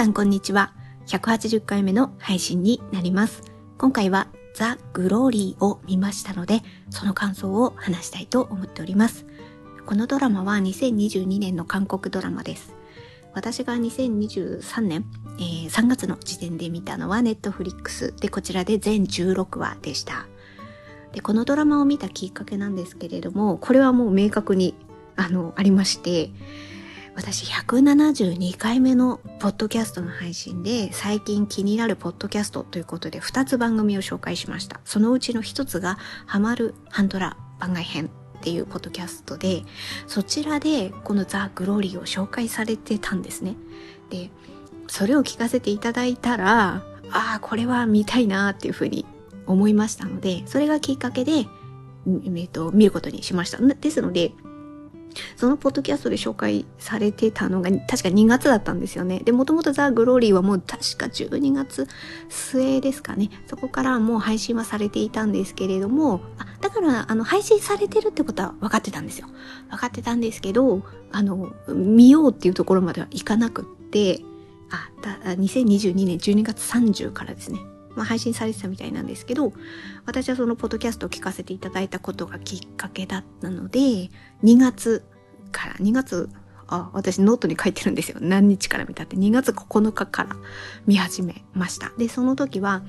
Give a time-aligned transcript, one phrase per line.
[0.00, 0.72] さんこんにちは。
[1.08, 3.42] 180回目の配信になります。
[3.76, 9.26] 今回はザ・グローリーを見ましたので、その感想を話したいと思っております。
[9.84, 12.74] このドラマは2022年の韓国ドラマです。
[13.34, 15.04] 私が2023年、
[15.38, 20.26] えー、3月の時点で見たのはネットフリックスで、こちらで全16話でした。
[21.12, 24.74] で、このドラマを見たきっかけなんですけれども、これはもう明確に、
[25.16, 26.30] あの、ありまして、
[27.20, 34.80] 私172回目のポッドキャストの配信で最近気になるポッドキャストということで2つ番組を紹介しました。
[34.86, 38.08] そのうちの1つがハマるハンドラ番外編っ
[38.40, 39.64] ていうポッドキャストで
[40.06, 43.54] そちらでこのザ・グローリーを紹介されてたんですね。
[44.08, 44.30] で、
[44.88, 46.76] それを聞かせていただいたら
[47.10, 49.04] ああ、これは見たいなっていうふうに
[49.46, 53.58] 思いましたのでそれがきっかけで、えー、と見ることにしました。
[53.58, 54.32] ですので
[55.36, 59.20] そのポッドキャストで紹介されてたのが確か2月だったんですよね。
[59.20, 61.86] で、もともとザ・グローリーはもう確か12月
[62.28, 63.30] 末ですかね。
[63.46, 69.28] そこからもう配信はされていたんですけれども、あ、だからあの配信されてるってことは分かってたんですよ。
[69.70, 74.22] 分かってたんですけど、あの、見ようっていうところまではいかなくって、
[74.70, 77.58] あ、だ2022年12月30からですね。
[77.96, 79.52] まあ、配信されてたみたいなんですけど、
[80.06, 83.78] 私はそのポッドキャストを聞かせていただいたことがきっかけだったので、
[84.42, 85.04] 2月
[85.52, 86.30] から、2月、
[86.66, 88.18] あ、私ノートに書いてるんですよ。
[88.20, 89.16] 何日から見たって。
[89.16, 90.36] 2月9日から
[90.86, 91.92] 見始めました。
[91.98, 92.82] で、その時は、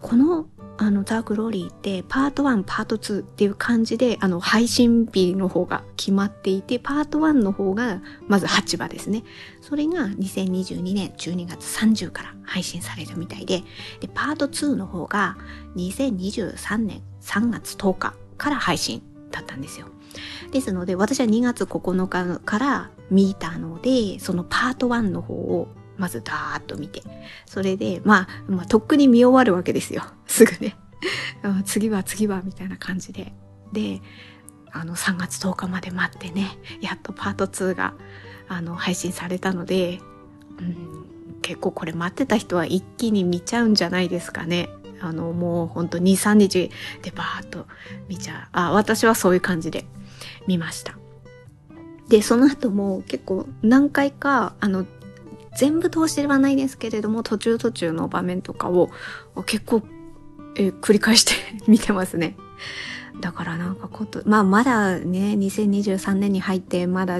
[0.00, 0.46] この
[0.80, 9.24] あの、ザ・グローリーってパート1、パート2っていう感じで、あの、配信日の方が決まっていて、パート1の方がまず8話ですね。
[9.60, 13.64] それが2022年12月30から配信されるみたいで、
[14.00, 15.36] で、パート2の方が
[15.76, 19.88] 2023年3月10日から配信だったんですよ。
[20.52, 27.02] ですので、私は2月9日から見たので、そのパート1の方をまずダーッと見て。
[27.46, 30.02] それで、まあ、まあ、とっくに見終わるわけですよ。
[30.26, 30.76] すぐね。
[31.64, 33.32] 次は次は、みたいな感じで。
[33.72, 34.00] で、
[34.72, 37.94] あの、3月10日まで待ってね、やっとパート2が、
[38.48, 40.00] あの、配信されたので、
[40.58, 41.06] うん、
[41.42, 44.70] 結構これ待ってた人は一気に見ちゃうんじゃないですかね。
[45.00, 46.70] あの、もうほんと2、3日
[47.02, 47.66] でバーッと
[48.08, 48.48] 見ちゃう。
[48.52, 49.84] あ、私はそういう感じで
[50.46, 50.98] 見ました。
[52.08, 54.86] で、その後も結構何回か、あの、
[55.58, 58.90] 全部通してはないですけれども、途中途中の場面とかを
[59.44, 59.82] 結構、
[60.54, 61.32] え繰り返して
[61.66, 62.36] 見てますね。
[63.20, 67.18] だからなんかこと、まあまだね、2023年に入ってまだ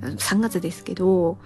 [0.00, 1.38] 3月ですけど、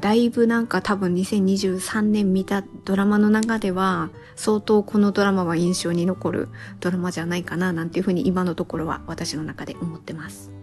[0.00, 10.59] だいぶなんか多分2023年見たドラマの中では相当このドラマは印象に残るドラマじゃないかななんていうふうに今のところは私の中で思ってます。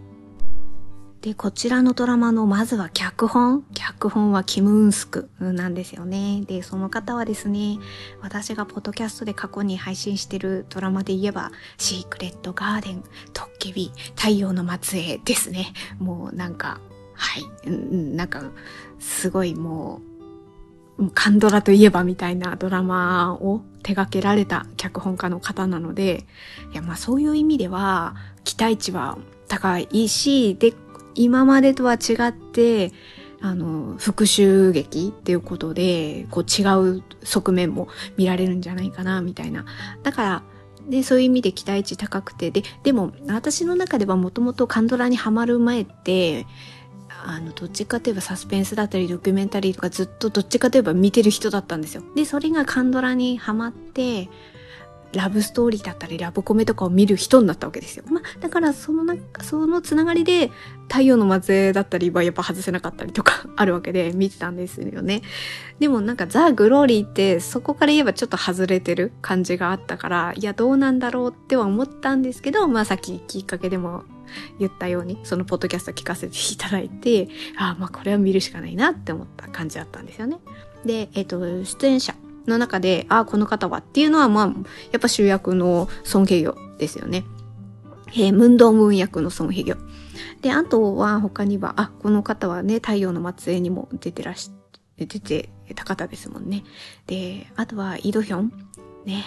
[1.22, 3.64] で、こちらのドラマのまずは脚本。
[3.74, 6.42] 脚本はキム・ウンスクなんですよね。
[6.46, 7.78] で、その方はですね、
[8.22, 13.02] 私がポッドキャストで過去に配信してるドラマで言えば、シークレット・ガーデン、
[13.32, 15.72] トッケビ、太陽の末裔ですね。
[15.98, 16.80] もうなんか、
[17.14, 18.44] はい、なんか、
[19.00, 20.00] すごいも
[20.98, 26.26] う、カンドラといえばみたいなドラマを手掛けられた脚本家の方なので、
[26.72, 28.14] いや、まあそういう意味では、
[28.44, 29.18] 期待値は
[29.48, 30.74] 高いし、で、
[31.18, 32.92] 今までとは違って、
[33.40, 36.64] あの、復讐劇っていうことで、こう違
[36.98, 39.64] う側面も見られるんじゃないかな、みたいな。
[40.02, 40.42] だから、
[40.88, 46.46] で、そういう意味で期待値高くて、で、でも、私の中ではもともとカンドラにハマる前って、
[47.24, 52.02] あの、どっちかといえばサスペンスだったり、ドキュメンタリーとかずっとどっちかといえば見てる人だったんですよ。
[52.14, 54.28] で、それがカンドラにハマって、
[55.12, 58.04] ラブストーリーだったりラブコメとかを見る人になったわけですよ。
[58.10, 60.50] まあ、だからそのなんか、そのつながりで
[60.88, 65.22] 太陽の末裔だったりはやっぱ外せなかったりとかあるわけで見てたんですよね。
[65.78, 74.04] でもなんかザ・グローリーってそこから言えばちょっと外れてる感じがあったから、いやどうなんだろうっては思ったんですけど、まあさっききっかけでも
[74.58, 80.38] 言ったように、そのポッドキャスト聞かせていただいて、ああ、まあこれは見るしかないなって思った感じだったんですよね。
[80.84, 82.14] で、えっ、ー、と、出演者。
[82.48, 84.46] の中で、ああ、この方はっていうのは、まあ、
[84.92, 87.24] やっぱ主役のソン・ヘギョですよね。
[88.12, 89.78] えー、ムンドームン役のソン・ヘギョ。
[90.40, 94.50] で、あとは他には、あ、この方はね、太陽の末裔にも出てらし、
[94.96, 96.64] 出てた方ですもんね。
[97.06, 98.52] で、あとはイドヒョン。
[99.04, 99.24] ね。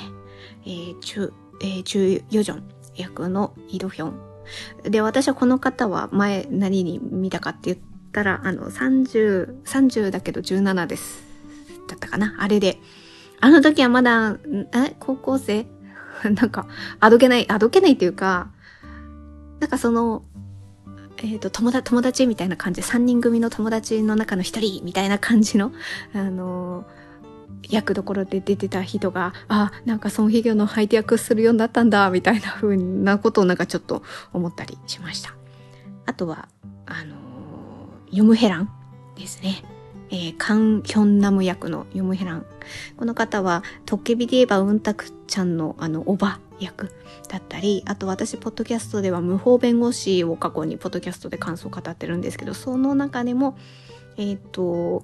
[0.65, 2.63] えー、中、えー、中ヨジョン
[2.95, 4.31] 役のイドヒョン。
[4.83, 7.77] で、私はこの方は前何に見たかって言っ
[8.11, 11.23] たら、あの、30、30だけど17です。
[11.87, 12.79] だったかなあれで、
[13.41, 14.37] あの時はまだ、
[14.73, 15.65] え高校生？
[16.23, 16.67] なんか、
[16.99, 18.51] あどけない、あどけないっていうか、
[19.59, 20.23] なんかその、
[21.17, 25.71] えっ、ー、と、友達、友達みたいな感じで、3人組の友達の中の1人みたいな感じの、
[26.13, 27.01] あのー
[27.69, 34.03] 役どころで出てた人が、あ、なんかソン・ヒギョの相手役するようになったんだ、みたいな風なことをなんかちょっと
[34.33, 35.35] 思ったりしました。
[36.07, 36.49] あとは、
[36.87, 38.69] あのー、ヨムヘラン
[39.15, 39.63] ですね。
[40.11, 42.45] えー、カン・ヒョンナム役のヨムヘラン。
[42.97, 46.91] この方は、トッケビで言えばウンタクちゃんのあの、おば役
[47.29, 53.57] だったり、あと私、ポッドキャストでは無法弁護士を過去にポッドキャストで感想を語ってるんですけど、その中でも、
[54.17, 55.03] えっ、と、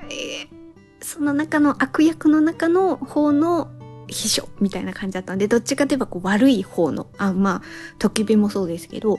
[0.00, 0.60] えー
[1.02, 3.70] その中の悪役の中の方の
[4.08, 7.62] 秘書みたいな感じだったんで、どっちかといえばこう悪い方の、あ、まあ、
[7.98, 9.18] トキビもそうですけど、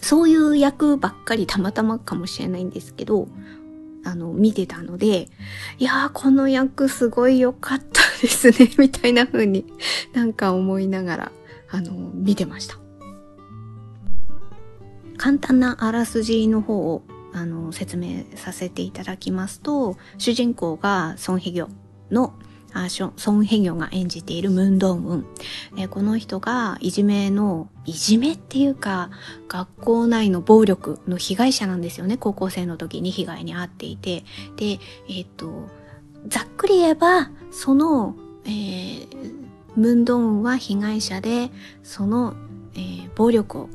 [0.00, 3.28] そういう役ばっかりたまたまかもしれないんですけど、
[4.04, 5.28] あの、見てたので、
[5.78, 9.66] いやー、この役すごい良かったですね、 みたいな風に
[10.12, 11.32] なんか思いながら、
[11.70, 12.78] あの、見てました。
[15.16, 17.02] 簡単なあらすじの方を
[17.32, 21.68] あの説明させていただきますと主人公がソン・ヒギョ
[22.10, 22.32] の
[22.72, 25.26] あソン・ヘギョが演じているムンドンウン、
[25.76, 29.10] えこの人がいじめのいじめっていうか
[29.48, 32.16] 学校内の暴力の被害者なんですよね。
[32.16, 34.24] 高校生の時に被害に遭っていて。
[34.56, 34.78] で
[35.08, 35.68] えっ、と
[36.28, 38.14] ざっくり言えばその、
[38.44, 39.06] えー、
[39.76, 41.50] ムンドンウンは被害者で
[41.82, 42.34] その、
[42.74, 43.68] えー、暴力を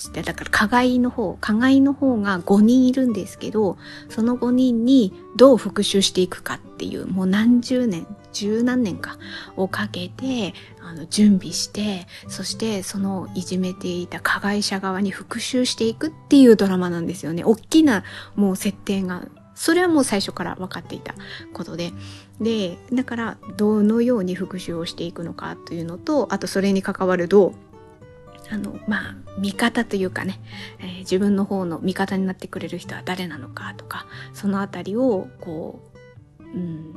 [0.00, 3.76] してだから加害の方加害の方が5人いるんですけど
[4.08, 9.18] その5人にどう復讐していくかっていうもう何十年十何年か
[9.56, 17.44] をかけてあの準備してそしてそのいじめていた加害者側に復讐していくっていうドラマなんですよね。
[17.44, 18.04] 大きな
[18.36, 21.14] もう設定がそれはもう最初から分かっていた
[21.52, 21.92] ことで。
[22.40, 27.54] でだからどのように復讐をしていくのかというのとあとそれに関わるどう
[28.50, 30.40] あのまあ味方というかね、
[30.80, 35.80] えー、自分の方の味方になってくれる人は誰なのかとかそのあたりをこ
[36.40, 36.94] う、うん、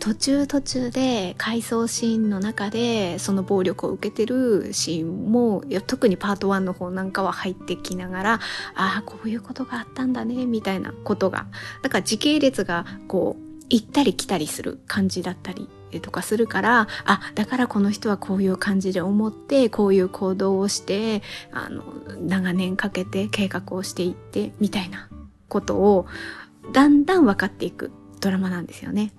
[0.00, 8.32] 途中途中で回想シーンの中でその暴力を受けてるシーンも特にパート1の方なんかは入ってきながら
[8.74, 11.46] ああこういうことがあったんだねみたいなことが
[11.82, 15.68] だから時系列がこう行ったり来たりする感じだったり
[16.00, 21.82] とかするから、あ、だからこの人はこういう感じで思って、こういう行動をして、あの、
[22.20, 25.08] 長年かけて計画をしていって、みたいな
[25.48, 26.06] ことを、
[26.72, 27.90] だんだん分かっていく
[28.20, 29.12] ドラマなんですよね。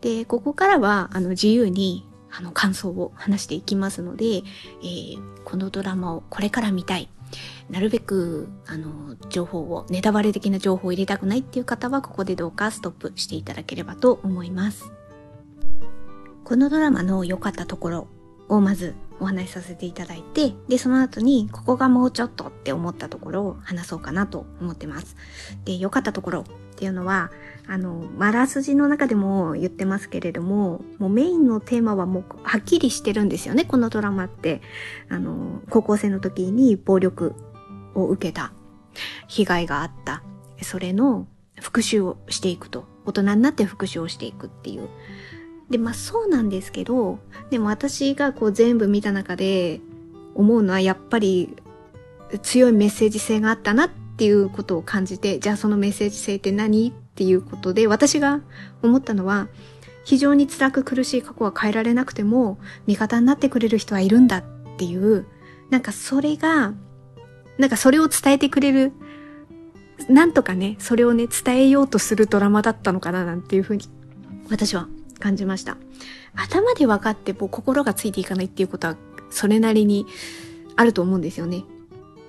[0.00, 7.08] で、ここからは、あの、自由に、あの、感想を話していきますので、えー、このドラマをこれから見たい。
[7.68, 14.92] なるべく、あの、情報を、ネタバレ的な情報を入れたくないっていう方は、ここでどうかストップしていただければと思います。
[16.50, 18.08] このドラマの良かったところ
[18.48, 25.14] をまずお話しさせていただいて、で、その後に、ここがもうちょっとって思ったところを話そうかなと思ってます。
[25.64, 26.44] で、良かったところっ
[26.74, 27.30] ていうのは、
[27.68, 34.60] あの、まらすじの中でも言ってますけれども、もうメインのテーマはもうはっきりしてるんですよね、このドラマって。
[35.08, 37.36] あの、高校生の時に暴力
[37.94, 38.52] を受けた、
[39.28, 40.24] 被害があった、
[40.62, 41.28] それの
[41.60, 42.90] 復讐をしていくと。
[43.06, 44.88] 大人になって復讐をしていくっていう。
[45.70, 47.18] で、まあそうなんですけど、
[47.50, 49.80] でも私がこう全部見た中で
[50.34, 51.56] 思うのはやっぱり
[52.42, 58.40] 強いメッセージ性があったなっていうことを感じて、じゃあそのメッセージ性って何っていうことで私が
[58.82, 59.48] 思ったのは、
[60.04, 64.44] 非常に辛く苦しい過去は変えられなくても味方になってくれる人はいるんだっ
[64.76, 65.26] ていう、
[65.70, 66.74] なんかそれが、
[67.58, 68.92] なんかそれを伝えてくれる、
[70.08, 73.84] なんとかね、それをね、伝えようとするドラマだったのかななんていうふうに
[74.50, 74.88] 私は
[75.20, 75.76] 感じました。
[76.34, 78.96] 頭で分かっても心がついていかないっていうことは
[79.30, 80.06] それなりに
[80.76, 81.64] あると思うんですよね。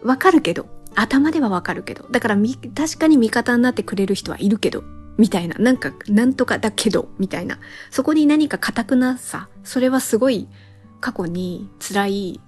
[0.03, 2.37] わかるけど、頭ではわかるけど、だから
[2.75, 4.83] 確かに味方になってくれる人はいるけど、
[5.17, 7.59] みたいな、なんか、なんとかだけど、みたいな。
[7.91, 10.47] そこに何か固くなさ、それはすごい
[10.99, 12.41] 過去に辛い、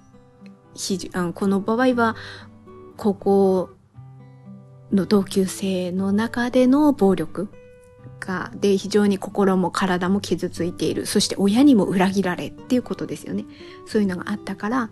[1.12, 2.16] あのこの場合は、
[2.96, 3.70] 高校
[4.92, 7.48] の同級生の中での暴力。
[8.24, 11.04] かで非常に心も体も傷ついている。
[11.04, 13.44] そして親にも裏切られっていうことですよね。
[13.86, 14.90] そういうのがあったから、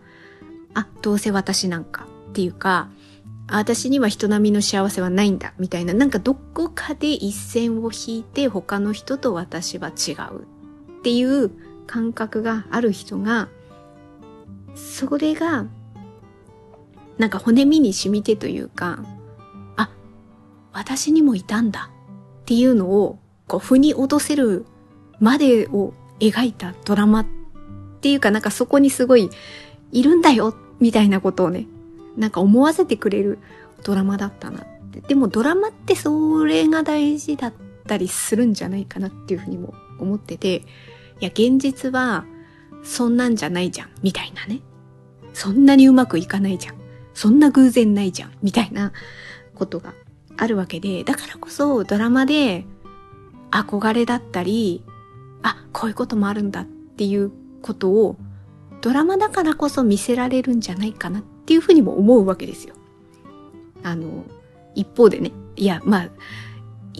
[0.74, 2.90] あ、どうせ私なんかっていうか、
[3.48, 10.42] 私には人並みの幸せはないんだみたいな、なんかどこかで一線を引いて他の人と私は違う
[11.00, 11.50] っていう
[11.86, 13.48] 感覚がある人が、
[14.74, 15.66] それが、
[17.18, 19.04] なんか骨身に染みてというか、
[19.76, 19.90] あ、
[20.72, 21.90] 私にもいたんだ
[22.42, 23.18] っていうのを
[23.52, 24.64] こう腑に落とせる
[25.20, 27.26] までを描いたドラマっ
[28.00, 29.28] ていうかなんかそこにすごい
[29.92, 31.66] いるんだよみたいなことをね
[32.16, 33.38] なんか思わせてくれる
[33.84, 35.02] ドラマだったなって。
[35.02, 37.52] でもドラマってそれが大事だっ
[37.86, 40.62] たりするんじゃないかなっていうふうにも思ってて、い
[41.20, 42.24] や、現実は
[42.82, 44.60] そんなんじゃないじゃん、みたいなね。
[45.32, 46.76] そんなにうまくいかないじゃん。
[47.14, 48.92] そんな偶然ないじゃん、みたいな
[49.54, 49.94] ことが
[50.36, 52.66] あるわけで、だからこそドラマで
[53.52, 54.82] 憧れだったり、
[55.42, 57.30] あ、こういうこともあるんだっていう
[57.62, 58.16] ことを
[58.80, 62.74] ドラマだからこそ見せられるんじゃないかなっていうふうにも思うわけですよ。
[63.82, 64.24] あの、
[64.74, 66.08] 一方でね、いや、まあ、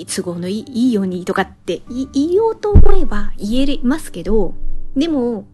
[0.06, 4.54] 都合のいいいいようにとかって言おうと思えば言えますけど、
[4.96, 5.46] でも、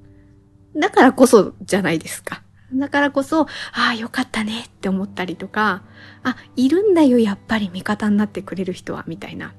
[0.76, 2.42] だからこそじゃないですか。
[2.72, 3.46] だからこそ、あ
[3.92, 5.82] あ、よかったねって思ったりとか、
[6.22, 9.54] あ、いるんだよ、やっぱり味方になってくれる人は、みたいな。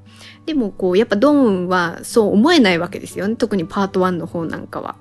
[0.46, 3.36] でも、こう、やっぱドンはそう思えないわけですよね。
[3.36, 4.96] 特にパート1の方なんかは。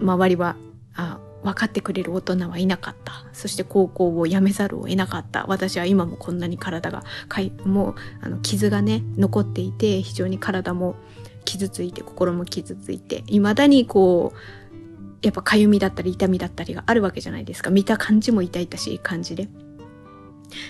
[0.00, 0.56] 周りは、
[0.94, 3.24] あ、分かってくれる大人はいなかった。
[3.32, 5.46] そして高校を辞めざるを得なかった。
[5.48, 10.96] 私は今もこんなに体がかい、もう、あの、傷がね、残っていて、非常に体も
[11.44, 14.38] 傷ついて、心も傷ついて、未だにこう、
[15.22, 17.70] やっぱ痒みだったり痛みだったりがあるわけじゃないですか。
[17.70, 19.48] 見た感じも痛々しい感じで。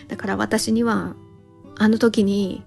[0.09, 1.15] だから私には、
[1.79, 2.63] あの時に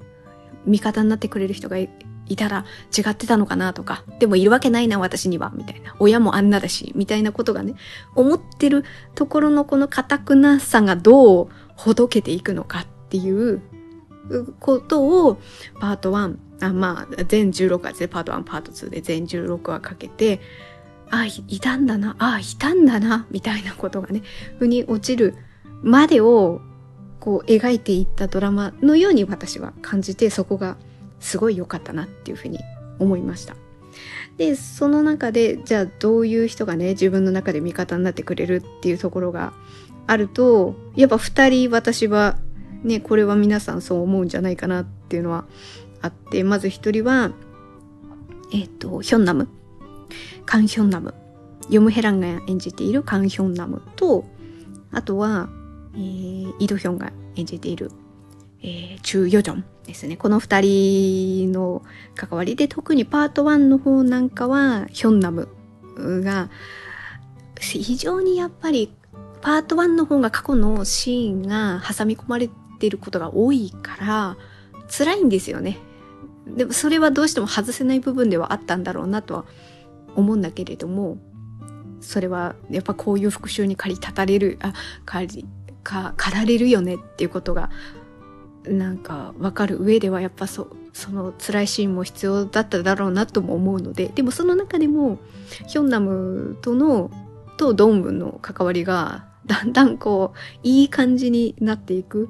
[0.65, 1.89] 味方になってくれる人がい
[2.35, 2.65] たら
[2.97, 5.95] 違ってたのかなとか、でもいるわけないな私には、みたいな。
[5.99, 7.75] 親もあんなだし、みたいなことがね、
[8.15, 8.83] 思ってる
[9.15, 13.61] ところのこの堅くなさがどうほどけていくのかっていう
[14.59, 15.37] ことを
[15.79, 20.39] パート1、あまあ全16話ですね、パート1、パート2で全16話かけて、
[21.09, 24.23] あ、あいたんだな、あ、いたんだな、みたいなことがね、
[24.59, 25.35] 腑に落ちる
[25.81, 26.61] までを、
[27.23, 30.75] こう、描いていったドラマのように私は感じて、そこが
[31.21, 32.59] すごい良かったなっていうふうに
[32.99, 33.55] 思いました。
[34.35, 39.53] で、その中で、じゃあどういう人がね、自分の中で味方になってくれるっていうところが
[40.05, 42.35] あると、やっぱ二人私は、
[42.83, 45.45] ね、これは皆さんそう思うんじゃないかなっていうのは
[46.01, 47.31] あって、まず一人は、
[48.51, 49.47] えっ、ー、と、ヒョンナム。
[50.45, 51.13] カン・ヒョンナム。
[51.69, 54.25] ヨムヘランが演じているカン・ヒョンナムと、
[54.91, 55.47] あとは、
[55.95, 57.91] えー、イドヒョンが演じている、
[58.61, 60.17] えー、チュ・ヨジョンですね。
[60.17, 61.83] この二人の
[62.15, 65.49] 関わりで、特にパート1の方なんかは、ヒョンナム
[65.97, 66.49] が、
[67.59, 68.93] 非常にやっぱり、
[69.41, 74.37] パート1の方が過去のシーンが挟み込まれていることが多いから、
[74.89, 75.77] 辛いんですよね。
[76.47, 79.45] でもそれはどうしても外せない部分ではあったんだろうなとは
[80.15, 81.17] 思うんだけれども
[82.01, 84.73] それはやっぱこういう復讐に駆り立たれるあ
[85.05, 85.45] 駆り
[85.83, 87.69] か駆られるよねっていうことが
[88.65, 95.17] なんか分かる上ではやっぱそその辛いシーンも必要だっただろうなとも思うのででもその中でも
[95.67, 97.11] ヒョンナムとの
[97.57, 102.29] とドンムの関わりがだんだんこういい感じになっていく。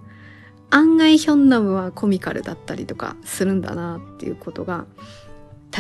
[0.70, 4.88] 案外ヒョンナムはコミカルだったりとかするんだなっていうことが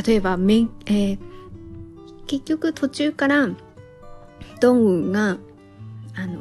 [0.06, 1.20] 例えばめん、えー、
[2.27, 3.50] 結局途中から
[4.60, 5.38] ドンウンが
[6.15, 6.39] あの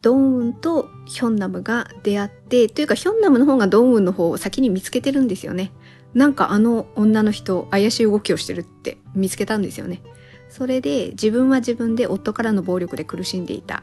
[0.00, 5.72] ドンウンとヒョンナムが出会ってというかヒョンナムの方がドンウンの方を先に見つけてるんですよね。
[6.14, 10.02] なんかあの女の人怪しい動きをしてるって見つけたんですよね。
[10.48, 13.82] それで自分は自分で夫からの暴力で苦しんでいた。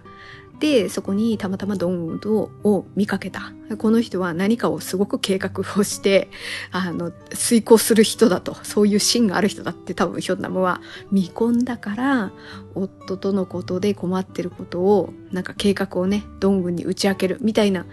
[0.60, 3.54] で、そこにたまたまドンウドを見かけた。
[3.78, 6.30] この人は何かをすごく計画をして、
[6.72, 10.82] あの、遂行する人だと、そういう芯がある人だって多分ヒョンナムは
[11.12, 12.32] 見込んだから、
[12.74, 17.86] 夫とのことで困ってることを、なんか計画をね、ドンウンに打ち明けるみたいな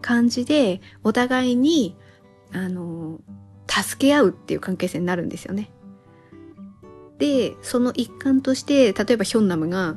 [0.00, 1.96] 感じで、お互いに、
[2.52, 3.20] あの、
[3.68, 5.70] 助け合うっていう関係性になるんですよね。
[7.18, 9.96] で、その一環として、例えばヒョンナムが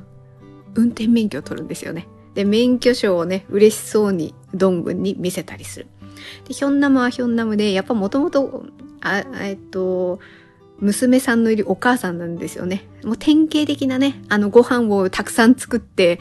[0.75, 2.07] 運転免許を取るんですよね。
[2.35, 5.87] で、免許証をね、嬉しそうにドングンに見せたりする。
[6.47, 8.65] で、ヒョンナムはヒョンナムで、やっぱもともと、
[9.01, 10.19] あ、えっと、
[10.79, 12.87] 娘さんのいるお母さんなんですよね。
[13.03, 16.19] もう典型的なね、あのご飯をたくさん作って、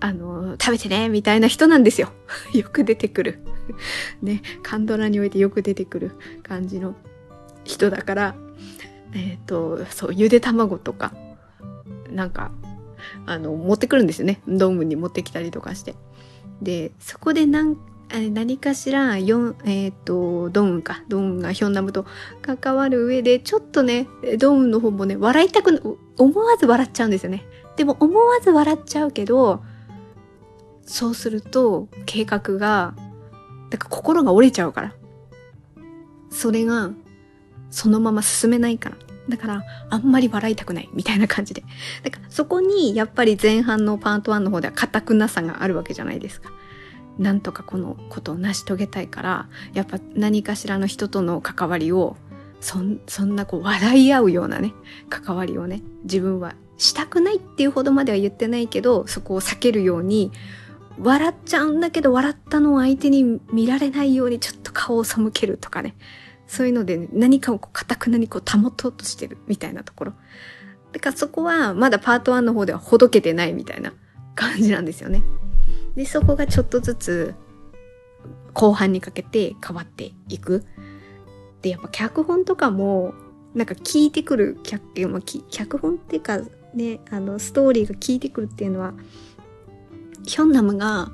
[0.00, 2.12] あの、食べてね、みたいな人なんですよ。
[2.54, 3.38] よく出てくる。
[4.20, 6.10] ね、カンドラにおいてよく出てくる
[6.42, 6.96] 感じの
[7.64, 8.34] 人だから、
[9.14, 11.14] えっ、ー、と、そう、ゆで卵とか、
[12.10, 12.50] なんか、
[13.26, 14.40] あの、持ってくるんですよね。
[14.48, 15.94] ドームに持ってきたりとかして。
[16.60, 17.76] で、そこで何、
[18.32, 22.04] 何かしら、よえっ、ー、と、ドーンか、ドーンがヒョンナムと
[22.42, 24.06] 関わる上で、ちょっとね、
[24.38, 27.44] ドーンの方もね、笑いたく、思わず笑っちゃうんですよね。
[27.76, 29.62] でも思わず笑っちゃうけど、
[30.84, 32.94] そうすると、計画が、
[33.70, 34.94] だから心が折れちゃうから。
[36.30, 36.90] それが、
[37.70, 38.96] そのまま進めないから。
[39.28, 41.62] だからあんまり笑いたくないみたいな感じで。
[42.02, 46.50] だからそこにやっぱり前半のパート1の方では固くなさがあるわけじゃないですか。
[47.18, 52.16] なんとかこのことを成し遂げたいから、やっぱ何かしらの人との関わりを、
[52.60, 54.72] そんそんなこう笑い合うようなね、
[55.10, 60.32] 関わりをね、自分はしたくないっていうほどまでは言ってないけど、そこを避けるように、
[60.98, 65.94] 笑っちゃうんだけど笑ったのを相手に見られないようにちょっと顔を背けるとかね。
[66.52, 70.12] そういうので、何かをこう、かたくなにこう、保とうとしてるみたいなところ。
[70.92, 73.94] だからそこは、まだパート1の方ではほどけてないみたいな
[74.34, 75.22] 感じなんですよね。
[75.96, 77.34] で、そこがちょっとずつ、
[78.52, 80.62] 後半にかけて変わっていく。
[81.62, 83.14] で、やっぱ脚本とかも、
[83.54, 84.82] なんか聞いてくる脚、
[85.48, 86.38] 脚本っていうか、
[86.74, 88.92] ね、あの、ストーリーが聞いてくるっていうのは、
[90.26, 91.10] ヒョンナムが、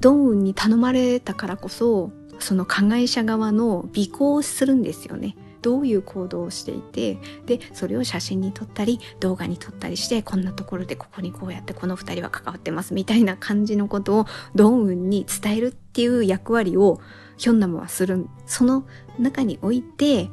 [0.00, 5.36] ドンウンに頼まれたからこそ、その加害者側の尾行をするんですよね。
[5.62, 17.00] どういう行動をしていて、で、それを写真に撮ったり、動画に撮ったりして、こんなところでここにこうやってこの二人は関わってますみたいな感じのことをドンウンに伝えるっていう役割を
[17.36, 18.26] ヒョンナムはする。
[18.46, 18.86] その
[19.18, 20.30] 中において、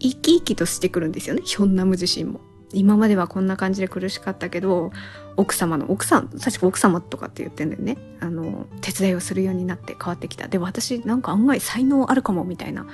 [0.00, 2.40] 生き生きとしてくるんですよね、ヒョンナム自身も。
[2.72, 4.92] 今まではこんな感じで苦しかったけど、
[5.40, 7.96] 奥様の、奥さん、確か奥様とかって言ってんだよね。
[8.20, 10.48] あの、手伝いをするようになって変わってきた。
[10.48, 12.86] でも、私なんか案外才能あるかもみたいな。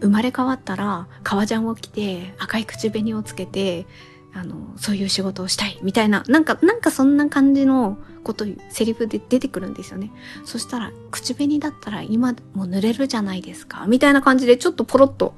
[0.00, 3.86] 生まれ変わったら、革ジャンを着て、赤い口紅をつけて、
[4.34, 10.10] あの、そういう仕事をしたい、みたいな、なんか、なんかそんな感じのこと、セリフで出てくるんですよね。
[10.44, 15.34] そしたら、口紅だったら今も塗れるじゃないですか、みたいな感じで、ちょっとポロッと、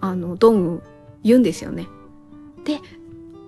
[0.00, 0.82] あの、ドン
[1.24, 1.88] 言うんですよね。
[2.64, 2.80] で、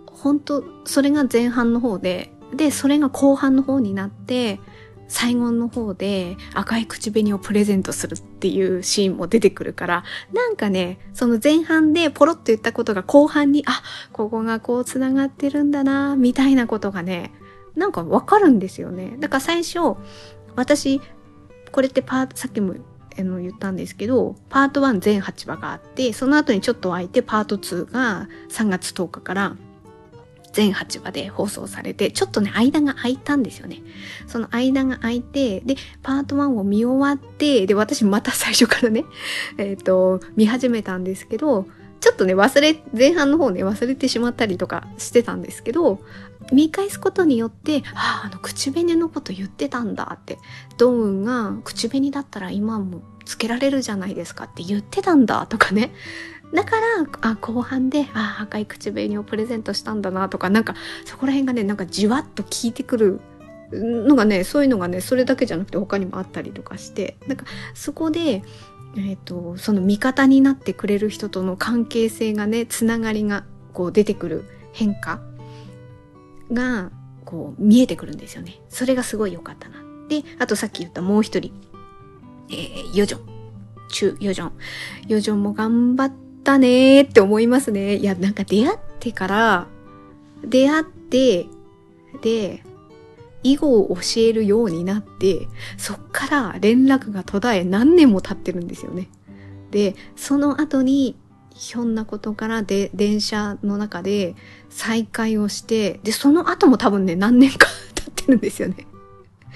[0.06, 4.60] 本当それが前半の方で、で、それが後半の方になって、
[5.08, 17.32] 最後の方で赤い口紅をプレゼントするっていうシーンも出てくるから、なんかね、その前半でポロッと言ったことが後半に、あ、ここがこう繋がってるんだな、みたいなことがね、
[17.76, 19.16] なんかわかるんですよね。
[19.20, 19.96] だから最初、
[20.56, 21.00] 私、
[21.70, 22.74] これってパート、さっきも
[23.16, 29.56] 言ったんですけど、パート1全8話があって、その後にちょっと空いてパート2が3月10日から
[30.57, 33.83] 全8話で放送されて、ちょっとね、間が空いたんですよね。
[34.27, 39.05] その間が空いて、で、パート1を見終わって、で、私また最初からね、
[39.59, 41.66] えっ、ー、と、見始めたんですけど、
[42.01, 46.01] ちょっとね、忘れ、前半の方ね、忘れてしまったりとかしてたんですけど、
[46.55, 50.38] 見返すことによって、ああ、あの、口紅のこと言ってたんだって、
[50.79, 55.92] ドーンが口紅だったら今もつけられるじゃないですかって言ってたんだとかね、
[56.54, 56.87] だから、
[57.22, 63.20] あ、後半で、あ、赤い口紅をプレゼントしたんだなとか、なんか、そこら辺がね、なんかじわっと効いてくる
[63.72, 68.20] のがね、そういうのがね、それだけじゃなくて他にもあったりとかして、なんか、そこで、
[68.96, 75.20] えっ、ー、と、その味方になってくれる人との関係性がね、つながりが、こう出てくる変化
[76.52, 76.90] が、
[77.24, 78.61] こう見えてくるんですよね。
[78.68, 79.82] それがすごい良かったな。
[80.09, 81.52] で、あとさっき言ったもう一人、
[82.48, 83.26] えー、ヨジョン。
[83.90, 84.52] 中、ヨジョン。
[85.09, 87.96] ヨジョンも頑張って、ったねーって思いますね。
[87.96, 89.66] いや、なんか出会ってから、
[90.44, 91.46] 出会って、
[92.22, 92.62] で、
[93.42, 99.09] 囲碁を教えるようになって、そっから連絡が途絶え何年も経ってるんですよね。
[99.72, 101.16] で、その後に、
[101.52, 104.37] ひょんなことからで、電車の中で
[104.68, 108.87] 再会をして、で、その後も多分ね、何年か経ってるんですよね。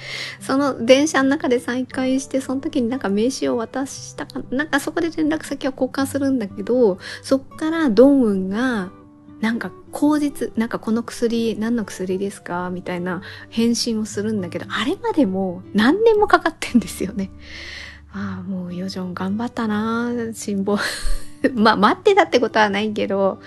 [0.41, 8.91] その電車の中で再会して、その時になんか名刺を渡したか、なんかそこで連絡先を交換するんだけど、そっからドンウンが、
[9.41, 17.31] なんか口実、なんかこの薬、何の薬ですかみたいな返信をするんだけど、あれまでも何年もかかってんですよね。
[18.13, 20.85] ああ、もうヨジョン頑張ったな辛抱。
[21.55, 23.41] まあ待ってたってことはないけど、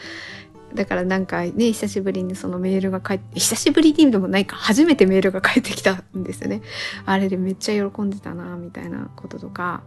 [0.73, 6.61] だからなんかね、久しぶりにそのメールが返って、久しぶりにでもないか、初めてメールが返ってきたんですよね。
[7.05, 9.83] あれでめっちゃ喜んでたな、みたいなこととか。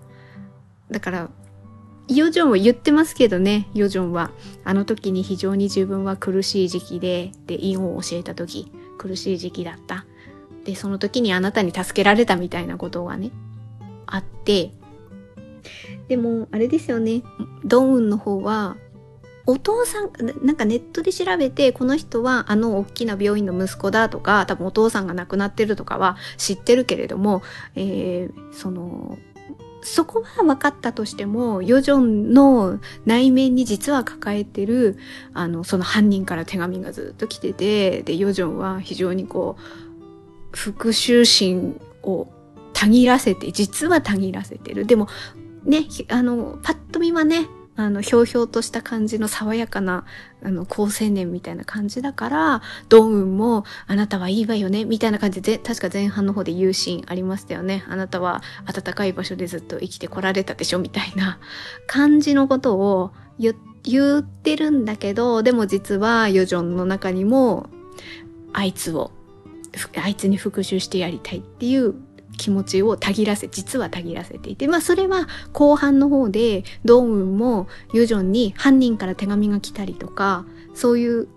[0.90, 1.30] だから、
[2.08, 4.30] ヨジョンは言ってますけどね、ヨジョンは。
[4.64, 10.06] あの時に非常に自分は苦しい時期で、で、インを教えた時、苦しい時期だった。
[10.64, 13.32] で、その時にあなたに助けられたみたいなことがね、
[14.06, 14.70] あって、
[16.08, 17.22] でも、あれですよね、
[17.64, 18.76] ドンウンの方は、
[19.46, 20.10] お父さん、
[20.44, 27.42] なんかネットで調べて、この人はあの大きな病院の息子だとか、多分お父さんが亡くなってるとかは知ってるけれども、
[27.76, 29.18] えー、その、
[29.82, 34.98] そこは分かったとしても、ヨジョンの内面に実は抱えてる、
[35.32, 42.26] あの、その犯人から手紙がずっと来てて、で、ヨジョンは非常にこう、復讐心を
[42.72, 44.86] たぎらせて、実はたぎらせてる。
[44.86, 45.06] でも、
[45.64, 50.04] ね、あの、パッと見はね、あの、ひょうひょうとした感じの爽やかな、
[50.42, 57.84] あの、高青年みたいな感じだから、ドンウンも、あなたはいいわよね、みたいな感じで、確か前半の方で言うシーンありましたよね。
[57.88, 61.38] あなたは暖かい場所でずっと生きてこられたでしょ、みたいな
[61.86, 63.52] 感じのことを言
[64.20, 67.68] ってるんだけど、でも実はヨジョンの中にも、
[68.54, 69.10] あいつを、
[70.02, 71.94] あいつに復讐してやりたいっていう
[72.36, 80.44] 気持ちをたぎらせ、実はたぎらせていて、まあそれは後半の方で、ドンウンもユジョンに犯人から手紙が来たりとか、
[80.74, 81.28] そういう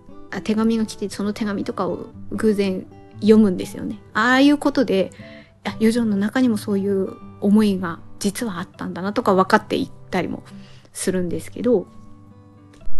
[0.43, 2.85] 手紙が来て、その手紙とかを偶然
[3.15, 3.99] 読むんですよね。
[4.13, 5.11] ああいうことで、
[5.79, 10.43] ユジョンの中にもそういう思いが実はあったんだなとか分かっていったりも
[10.93, 11.87] するんですけど、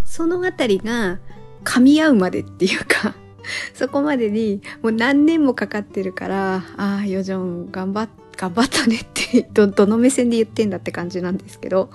[0.04, 1.18] そのあたりが
[1.64, 3.14] 噛み合うまでっていうか
[3.74, 11.90] そこまでにもう何年もかかってるから、ああ、ヨジョン頑張っ、頑張ったねって ど、どの目線で言ってんだって感じなんですけど。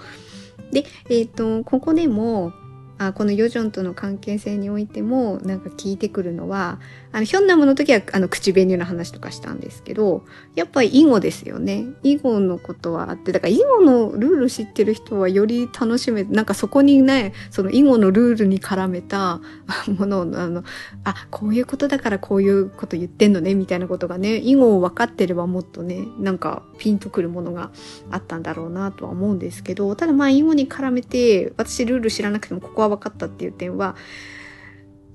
[0.72, 2.54] で、えっ、ー、と、ここでも、
[2.98, 6.80] あこのヨジョンとの関係性においてもなんか聞いてくるのは
[7.16, 11.86] あのヒョンナムの時はあの口紅の話とかしたんですけどやっぱり囲碁ですよね。
[12.04, 19.40] 囲碁のことはあってだから囲碁のルール知ってる人はより楽しめなんかそこにねその囲碁のルールに絡めた
[19.88, 20.66] ものをあの
[21.06, 27.72] あこういうことだからこういうこと言ってんのねみたいなことがね囲碁を分かってればもっとねなんかピンとくるものが
[28.12, 33.96] あったんだろうなとは思うんですけどただまあ囲碁に絡めて私ルール知らなくてもここは分かったっていう点は、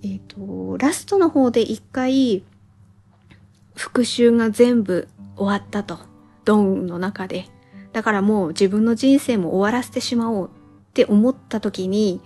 [0.03, 2.45] えっ、ー、と、ラストの方で一回、
[3.75, 5.99] 復讐が全部終わったと。
[6.45, 7.47] ドンの中で。
[7.93, 10.51] だからもう自分の人生も終わらせてしまおうっ
[10.93, 12.21] て思った時に、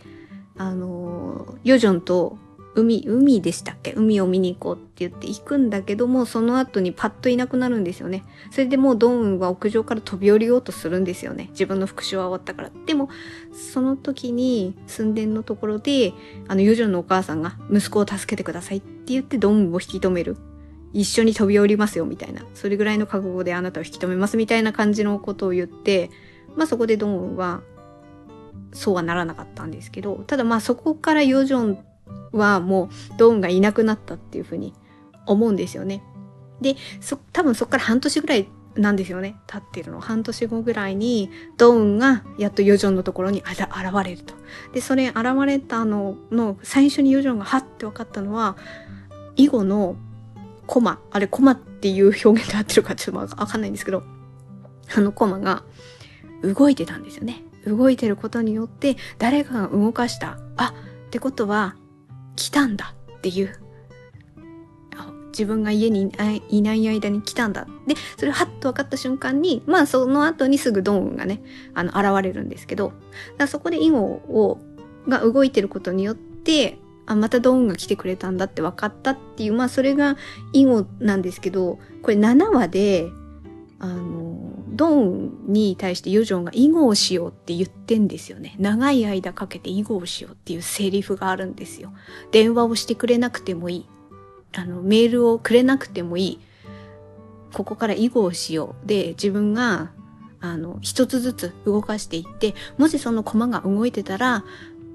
[0.57, 2.39] あの、ヨジョンと
[2.75, 3.93] 海、海でしたっけ？
[3.93, 8.25] 海を見に行こうって言って行くんだけども、その後にパッといなくなるんですよね。
[8.51, 11.49] それでもうドンは屋上から飛び降りようとするんですよね。
[11.51, 12.71] 自分の復讐は終わったから。
[12.87, 13.09] でも、
[13.53, 16.13] その時に寸殿のところで、
[16.49, 20.37] あの、ヨジョンのお母さんが息子を助けてくださいって言ってドンを引き止める。
[20.93, 22.45] 一緒に飛び降りますよみたいな。
[22.55, 26.11] それぐらいの覚悟であなたを引き止めますみたいな感じのことを言って、
[26.57, 27.63] まあそこでドンは、
[28.73, 31.79] そうはならなかったんですけど、ただまあそこからヨジョン
[32.33, 34.75] はもうドーンがいなくなったっていうふうに
[35.27, 36.03] 思うんですよね。
[36.61, 39.37] で、そ、多分そこから半年ぐらいなんですよね。
[39.47, 40.01] 経ってるの。
[40.01, 43.69] 半年後ぐらいに、ドーンがやっとヨジョンのところに現
[44.05, 44.35] れると。
[44.73, 48.57] で、それ現れたのの、最初にヨジョンがはって分かったのは、
[49.37, 49.97] 囲碁の
[50.67, 54.03] コマ、あれコマっていう表現で合ってるかちょっとわかんないんですけど、
[54.97, 55.63] あのコマが
[56.43, 57.43] 動いてたんですよね。
[57.67, 60.39] 動いてることによって誰かが動かした。
[60.57, 60.75] あ、
[61.07, 61.77] ってことは
[62.37, 63.65] 来たんだっていう。
[65.35, 66.13] 自分が家に
[66.49, 67.67] いない間に来たんだ。
[67.89, 71.43] で、それをハッと分かった瞬間に、まあその後にすぐドーンがね、
[71.75, 72.93] あの、現れるんですけど、
[73.37, 74.61] だそこで囲碁を、
[75.09, 80.17] が動いてることによって、あ、またドーンが来てくれたんだって分かったっていう、まあそれが
[80.53, 83.11] 囲碁なんですけど、これ7話で、
[83.81, 84.44] あの、
[84.75, 88.57] ドンに対してヨジョンが囲碁をしようって言ってんですよね。
[88.59, 91.93] 長い間かけて囲碁をしようっていうセリフがあるんですよ。
[92.33, 93.87] 電話をしてくれなくてもいい。
[94.57, 96.41] あの、メールをくれなくてもいい。
[97.53, 98.87] ここから囲碁をしよう。
[98.87, 99.93] で、自分が、
[100.41, 104.45] あの、一つずつ動かしていって、もしその駒が動いてたら、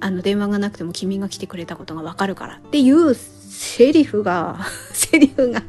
[0.02, 3.16] あの、電話がなくても君が来てくれたことがわかるからっていう
[3.60, 4.58] セリフが、
[4.94, 5.62] セリフが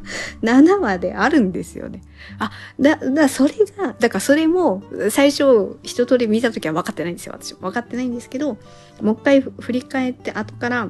[0.42, 2.02] 7話であるんですよね。
[2.38, 7.32] あ、だ、だ、それが、だからそれも最初一通り見たときは分かってないんですよ。
[7.36, 8.58] 私分かってないんですけど、
[9.02, 10.88] もう一回振り返って後から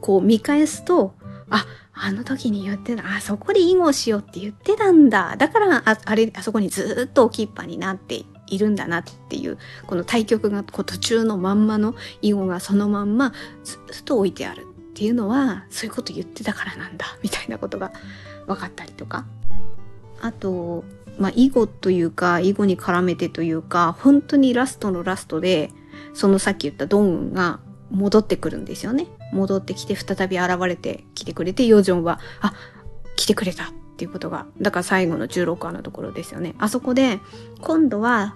[0.00, 1.12] こう見返すと、
[1.50, 5.36] あ、あの時に言ってた、あ、そこで囲碁しようって言ってたんだ。
[5.36, 14.66] だから、ああれ、あそこにずっと置きっぱになっているんだなっていう、この対局がこう途中のまんまの囲碁がそのまんまずっと置いてある。
[14.96, 17.92] っていうのはそういうこと言ってたからなんだみたいなことが
[18.46, 19.26] 分かったりとか。
[20.22, 20.84] あと
[21.18, 25.70] まあ囲碁というか囲碁に絡めてというか本当にラストのラストで
[26.14, 29.06] そのさっき言ったドンが戻ってくるんですよね。
[29.34, 32.54] 戻ってきて再び現れてきてくれてヨジョンはあ
[33.16, 33.66] 来てくれたっ
[33.98, 36.54] ていうことがだから最後の16話のところですよね。
[36.56, 37.20] あそこで
[37.60, 38.34] 今度は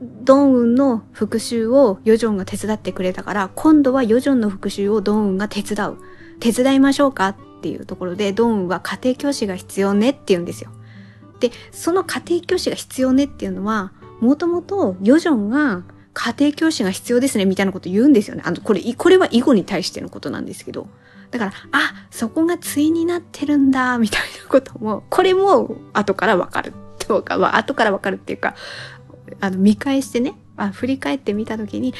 [0.00, 5.98] ドンウンの復讐をヨジョンが手伝ってくれたから、今度はヨジョンの復讐をドンウンが手伝う。
[6.40, 10.70] 手伝いましょうかっていうところで、ドンウンは家庭教師が必要ねって言うんですよ。
[11.40, 15.82] で、その家庭教師が必要ねっていうのは、もともとヨジョンが
[16.12, 18.42] 家庭教師が必要ですねみたいなこと言うんですよね。
[18.44, 20.88] あの、これ、これは囲碁に対してのことなんですけど。
[21.30, 26.72] だから、あ、そこが対になってるんだ、みたいなことも、これも後からわかる。
[26.98, 28.54] とかは、後からわかるっていうか、
[29.40, 31.94] あの、見返してね、あ振り返ってみた時に、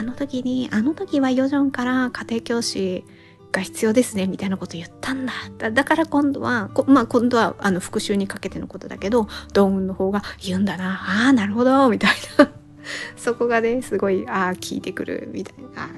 [0.00, 3.04] あの時に、あの時はヨジョンから家庭教師
[3.52, 5.32] が必要ですね、みたいなこと言ったんだ。
[5.70, 11.24] だから今度は、まあ今度はあの復習にかけてのことだけど、ドーンの方が言うんだな。
[11.26, 12.50] ああ、なるほど、みたいな。
[13.16, 15.88] そこがね、すごい、ああ、聞いてくる、みたいな。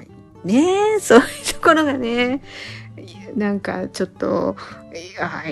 [0.43, 2.41] ねえ、そういうところがね、
[3.35, 4.55] なんかちょっと、
[5.19, 5.43] あ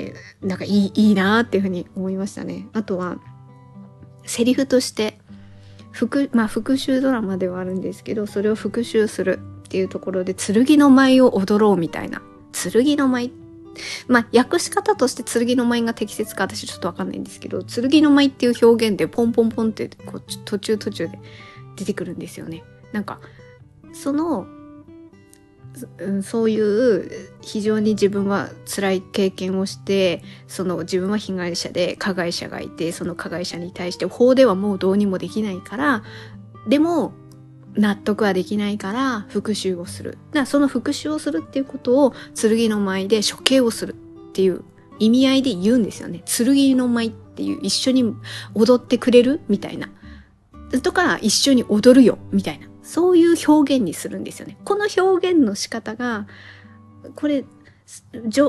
[0.42, 2.68] なんかいい、いいなっていうふうに思いましたね。
[2.74, 3.18] あとは、
[4.26, 5.20] セリフとして、
[5.92, 12.22] 復、まあ復讐ドラマではあるんですけど、それを復讐するっていうところで、剣の舞を踊ろうみたいな。
[12.52, 13.32] 剣の舞
[14.08, 21.20] まあ、訳し方として剣の舞が適切か私ちょっとわかんないんですけど、剣の舞っていう表現でポンポンポンってこう途中途中で
[21.76, 22.64] 出てくるんですよね。
[22.92, 23.20] なんか、
[23.94, 24.48] その
[26.24, 36.04] そういう非常に自分は辛い経験をしてその自分は被害者で加害者がいてその加害者に対して法ではもうどうにもできないから
[36.68, 37.14] でも
[37.76, 40.18] 納得はできないから復讐をする。
[40.34, 44.64] だその復讐をするっていうことを剣の舞で処刑をするっていう
[45.00, 46.24] 意味合いで言うんですよね。
[46.26, 48.14] 剣の舞っていう一緒に
[48.54, 49.90] 踊ってくれるみたいな。
[50.84, 52.69] とか一緒に踊るよみたいな。
[52.90, 54.58] そういう表現にするんですよね。
[54.66, 56.26] この表現の仕方が、
[57.16, 57.46] これ、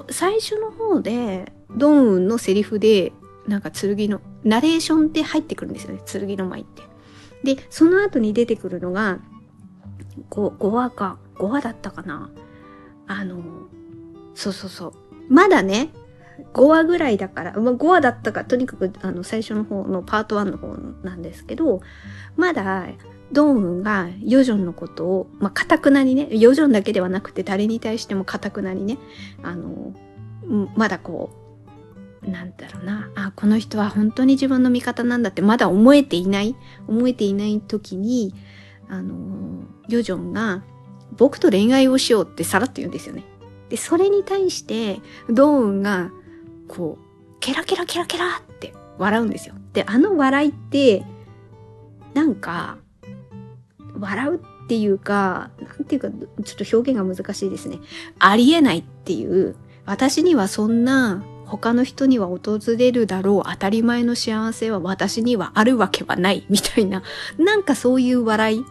[0.09, 3.13] 最初の方で、ドンウンのセリフで、
[3.47, 6.01] なんか剣の、ナレーションって入ってくるんですよね。
[6.11, 7.55] 剣の舞って。
[7.55, 9.19] で、その後に出てくるのが、
[10.31, 12.31] 5, 話か、5話だったかな。
[13.09, 13.43] あの、
[14.35, 14.93] そうそうそう。
[15.29, 15.91] まだね、
[16.55, 21.83] 5話ぐらいだから、まあ、5話だったか、とにかくあの最初の方のパート1の方なんですけど、
[22.37, 22.87] まだ
[23.33, 28.99] ドンウンがヨジョンのことを、まあ、かたくなにね、ヨジョンだけではなくて誰に対してもかたくなにね、
[29.43, 29.95] あの、
[30.77, 31.31] まだこ
[32.23, 38.35] う、なんだろうな、あ、この人は本当に自分の味方なんだってまだ思えていない、思えていない時に、
[38.89, 40.65] あの、ヨジョンが、
[41.17, 43.25] 僕と恋愛をしようってさらっと言うんですよね。
[43.69, 46.11] で、それに対して、ドーンが、
[46.69, 49.55] こう、ケラケラケラケラって笑うんですよ。
[49.73, 51.05] で、あの笑いって、
[52.15, 52.79] なんか、
[54.01, 56.09] 笑うっていうか、なんていうか、
[56.45, 57.79] ちょっと表現が難しいですね。
[58.19, 67.03] ありえないっていう、私にはそんな他の人には訪れるだろう当たり前の幸せは私にはあるわけはないみたいな、
[67.39, 68.65] なんかそういう笑い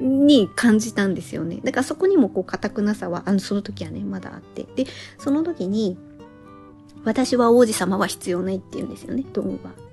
[0.00, 1.60] に感じたんですよね。
[1.64, 4.66] だからそこにもこう固くなさは、あの、その時はね、まだあって。
[4.76, 4.86] で、
[5.18, 5.96] その時に、
[7.04, 9.87] 私は王子様は必要ないって言うんですよね、ドンは。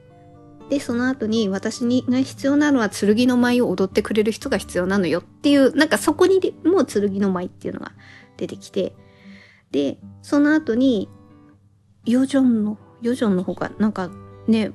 [0.70, 7.92] で、その後に私にが必要なのは剣の舞を踊ってくれる人が必要なのよっていう、なんかそこにもう剣の舞っていうのが
[8.38, 8.96] 出てきて、
[9.72, 11.10] で、その後に、
[12.06, 14.10] ヨジョンの、ヨジョンの方がなんか
[14.48, 14.72] ね、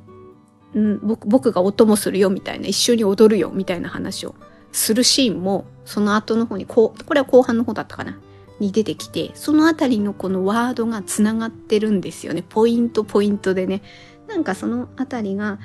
[0.75, 4.35] うん、僕僕がお供するよみたいな、一緒に踊るよみたいな話を
[4.73, 8.19] するシーンも、その後の方に、こう、これは後半の方だったかな
[8.61, 12.45] に出てきて、そのあたりのこのワードが繋がってるんですよね。
[12.49, 13.83] ポイントポイントでね。
[14.31, 15.59] なんかそのあたりが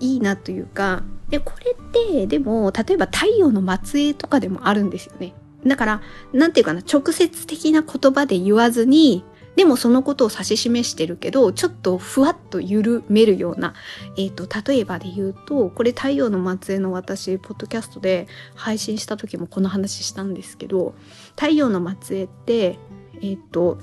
[0.00, 5.34] いいなというか、で、これってでも例えば太陽の末裔とかでもあるんですよね。
[5.66, 6.02] だから、
[6.32, 9.24] なんていうかな、直接的な言葉で言わずに、
[9.56, 13.74] でもそのことを指し示してるけど、ちょっとふわっと緩めるような、
[14.18, 18.26] えっ、ー、と、例えばで言うと、これ太陽の末裔の私、ポッドキャストで
[18.56, 20.94] 配信した時もこの話したんですけど、
[21.36, 22.78] 太陽の末裔って、
[23.14, 23.78] えっ、ー、と、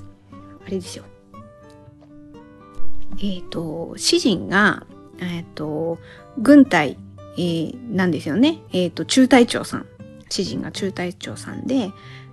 [0.65, 1.05] あれですよ。
[3.19, 4.85] えっ、ー、と、詩人が、
[5.19, 5.99] えっ、ー、と、
[6.37, 6.97] 軍隊、
[7.37, 8.61] えー、なんですよね。
[8.73, 9.85] えっ、と、中隊長さん。
[10.29, 11.91] 詩人が中隊長さんで、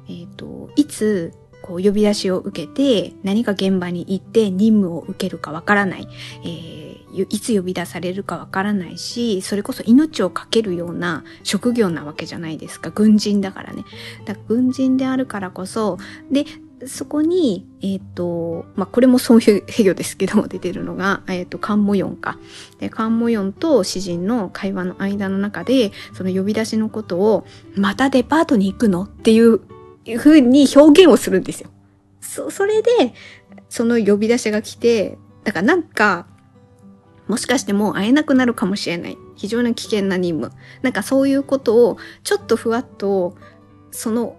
[0.09, 6.09] えっ、と、いつ、こう呼び出しを受けて何か現場に行って任務を受けるかわからない、
[6.45, 12.91] えー、いつ呼び出されるかわからないし、それこそ命を懸けるような職業なわけじゃないですか。
[12.91, 13.85] 軍人だからね。
[14.25, 15.99] だから軍人であるからこそ、
[16.31, 16.45] で、
[16.87, 22.39] そこに、えっ、ー、と、まあ、これもそういうヘギョですけども、出てるのが、えっ、ー、と、カンモヨンか。
[22.79, 29.61] で、カンモヨンと詩人の会話の間の中で、その呼び出しのことを、またデパートに行くのっていう
[30.19, 31.71] 風に表現をするんですよ。
[32.21, 32.91] そ、それで、
[33.69, 36.27] その呼び出しが来て、だからなんか、
[37.27, 39.19] もしかしてもう会えなくなるかもしれない。
[39.37, 40.57] 非常に危険な任務。
[40.83, 43.37] なんかそういうことを、ちょっとふわっと、
[43.91, 44.37] その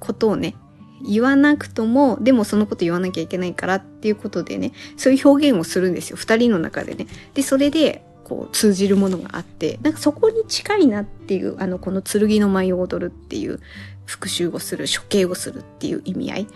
[0.00, 0.54] ことをね、
[1.02, 6.16] 言わなくとも、でもそのこと言わなきゃいけないからっていうことでね、そういう表現をするんですよ。
[6.16, 7.06] 二人の中でね。
[7.34, 13.60] で、それで、こう通じるものがあって、なんかそこに近いなっていう、あの、この剣の舞を踊るっていう、
[14.04, 16.46] 復讐をする、処刑をするっていう意味合い。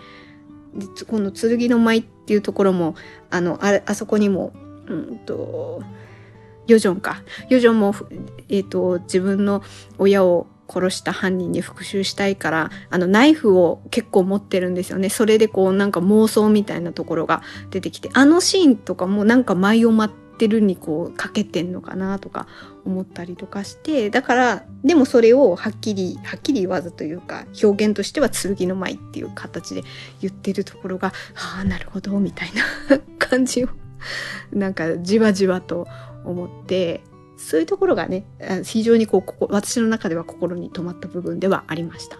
[0.75, 2.95] で、この剣の舞っていうところも、
[3.29, 4.53] あの、ああそこにも、
[4.87, 5.81] うんと、
[6.67, 7.21] ヨジョンか。
[7.49, 7.93] ヨジョンも、
[8.49, 9.63] えっ、ー、と、自分の
[9.97, 15.09] 親を殺した犯人に復讐したいから、あの、ナイフを結構持ってるんですよね。
[15.09, 22.47] それでこう、なんか妄想みたいなところが出てきて、あのシーンとかもなんか舞を待ってるにこう、かけてんのかなとか
[22.85, 29.83] 思ったりとかして、だから、でもそれをはっきり、はっきり言わずというか、表現としては剣の舞っていう形で
[30.21, 32.49] 言ってるところが、ああ、なるほど、みたい
[32.89, 33.69] な 感じを、
[34.51, 35.87] なんかじわじわと
[36.25, 37.01] 思って、
[37.41, 38.25] そういうところがね、
[38.63, 42.17] 非常にこう、ここ私の中では心に留まった部分ではありました。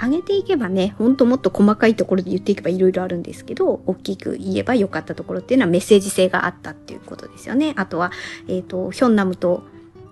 [0.00, 7.74] 上げていけばね、ほんともっと細かいところで言っていけばいろいろあるんですけど、大きく言えば良かったところっていうのはメッセージ性があったっていうことですよね。
[7.76, 8.12] あとは、
[8.48, 9.62] えっ、ー、と、ヒョンナムと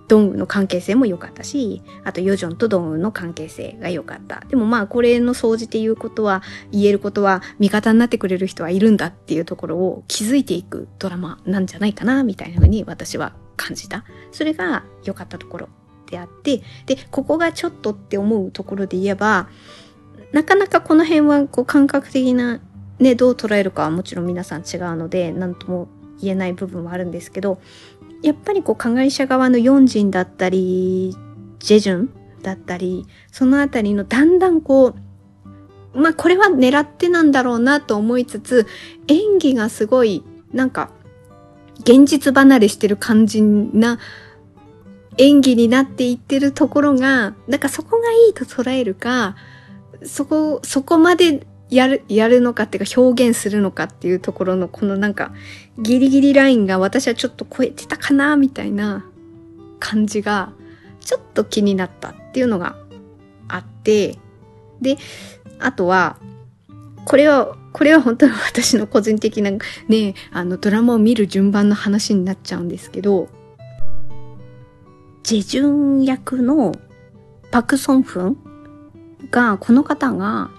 [0.08, 4.44] ドンウの関係性も良かったし、あとヨジョンとドンウの関係性が良かった。
[4.48, 14.04] でもまあこれの総じて言うことは、言えることは味方になってくれる人はいるんだっていうところを気づいていくドラマなんじゃないかな、みたいな風に私は感じた。
[14.30, 15.68] それが良かったところ
[16.06, 19.48] であって、で、ここがちょっとって思うところで言えば、
[20.32, 22.60] なかなかこの辺はこう感覚的な
[23.02, 25.88] ね、どう捉えるかはもちろん皆さん違うので、何とも
[26.20, 27.60] 言えない部分はあるんですけど、
[28.22, 31.16] やっぱりこう加害者側のヨンジンだったり、
[31.58, 32.10] ジェジュン
[32.42, 34.94] だったり、そのあたりのだんだんこ
[35.94, 38.66] う、まあこれは狙ってなんだろうなと思いつつ、
[39.08, 40.92] 演技がすごい、なんか、
[41.82, 43.98] 現実離れしてる感じな
[45.18, 49.36] 演技になっていってるところが、なんかそこがいいと捉えるか、
[50.04, 55.32] そこ、そこまでやる、やるのかっていうか表現するのかっていうところのこのなんか
[55.78, 59.06] ギリギリラインが私はちょっと超えてたかなみたいな
[59.78, 60.52] 感じが
[61.00, 62.76] ちょっと気になったっていうのが
[63.48, 64.18] あって、
[64.80, 64.96] で、
[65.58, 66.16] あとは、
[67.04, 69.50] これは、これは本当に私の個人的な
[69.88, 73.28] ね、あのドラマを見る順番の話になっちゃうんですけど、
[75.22, 76.72] ジェジュン役の
[77.50, 78.36] パクソンフン
[79.30, 80.50] が、この方が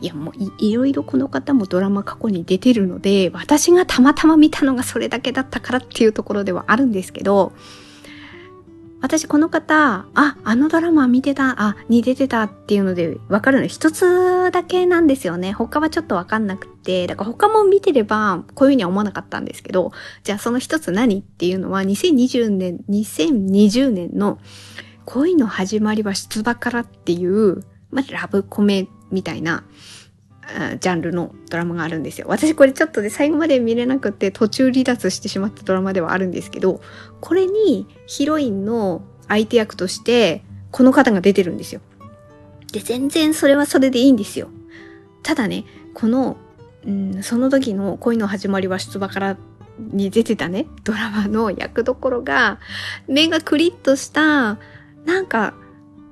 [0.00, 7.52] いやもういいろいろこの方もドラマ過去に出てるので、私がたまたま見たのがそれだけだったからっていうところではあるんですけど、
[9.02, 13.66] 私この方、あ、あのドラマ見てた、あ、に出てたっていうのでわかるの。
[13.66, 15.52] 一つだけなんですよね。
[15.52, 19.90] 他はちょっとわかんなくて、だから他も見てればこういうふうには思わなかったんですけど、
[20.22, 24.38] じゃあその一つ何っていうのは2020年、2020年の
[25.04, 29.64] 恋の始まりは出馬からっていう、まあ、ラブコメみたいな、
[30.80, 32.26] ジャンルのドラマがあるんですよ。
[32.28, 36.80] 私これちょっとで最後まで見れなくて途中離脱してしまったドラマではあるんですけど、
[37.20, 41.80] これにヒロインの相手役としてこの方が出てるんですよ。
[42.72, 44.48] で、全然それはそれでいいんですよ。
[45.22, 46.36] ただね、この、
[46.86, 49.36] うん、その時の恋の始まりは出馬から
[49.78, 52.58] に出てたね、ドラマの役どころが、
[53.08, 54.58] 目がクリッとした、
[55.04, 55.54] なんか、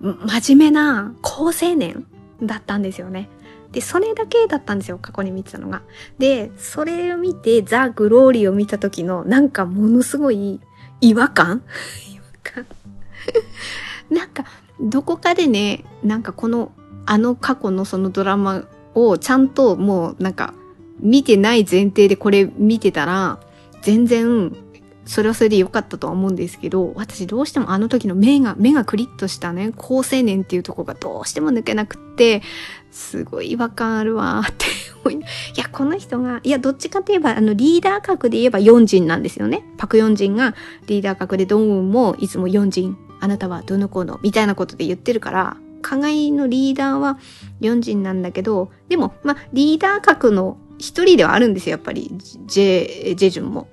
[0.01, 2.07] 真面目な高青年
[2.43, 3.29] だったんですよね。
[3.73, 5.83] で、それだけだったんですよ、過去に見てたのが。
[6.19, 10.61] で、それを見て、ザ・グローリーを見た時の、なんかものすごい
[11.01, 11.63] 違和感？
[12.13, 12.67] 違和感？
[14.11, 14.45] なんか、
[14.81, 16.73] どこかでね、なんかこの、
[17.07, 20.55] あの過去のそのドラマをちゃんともうなんか、
[21.01, 23.41] 見てない前提でこれ見てたら、
[23.83, 24.55] 全然
[25.07, 32.43] それはそれで良かったとは思うんですけど、私どうしてもあの時の目が、目がクリッとしたね、高青年っていうとこがどうしても抜けなくって、
[32.91, 34.67] すごい違和感あるわって
[35.05, 35.21] 思い、 い
[35.57, 39.65] や、この人が、いや、どっちかといえば、あの、リーダー格で言えば4人なんですよね。
[39.79, 40.55] パク4人が
[40.87, 47.19] リーダー格でドンウンもいつも4人、あなたはどの子の、みたいなことで言ってるから、加害のリーダーは
[47.61, 52.11] 4人なんだけど、でも、まあ、リーダー格の一人ではあるんですよ、やっぱり、
[52.47, 53.69] ジェ、ジェジュンも。